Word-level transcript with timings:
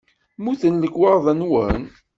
Mmuten 0.37 0.75
lekwaɣeḍ-nwen? 0.83 1.83